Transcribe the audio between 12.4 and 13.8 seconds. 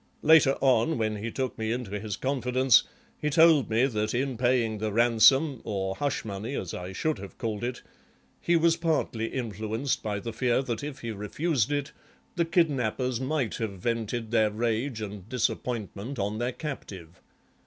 kidnappers might have